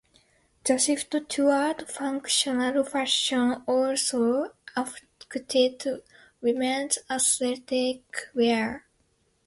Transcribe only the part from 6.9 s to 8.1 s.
athletic